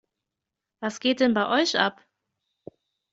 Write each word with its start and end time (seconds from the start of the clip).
Was 0.79 0.99
geht 0.99 1.19
denn 1.19 1.35
bei 1.35 1.47
euch 1.61 1.77
ab? 1.77 2.03